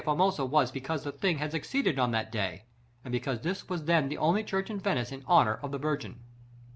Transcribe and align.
Formosa 0.03 0.43
was 0.47 0.71
because 0.71 1.03
the 1.03 1.11
thing 1.11 1.37
had 1.37 1.51
succeeded 1.51 1.99
on 1.99 2.09
that 2.09 2.31
day, 2.31 2.63
and 3.05 3.11
because 3.11 3.41
this 3.41 3.69
was 3.69 3.85
then 3.85 4.09
the 4.09 4.17
only 4.17 4.43
church 4.43 4.67
in 4.67 4.79
Venice 4.79 5.11
in 5.11 5.23
honor 5.27 5.59
of 5.61 5.71
the 5.71 5.77
Virgin." 5.77 6.19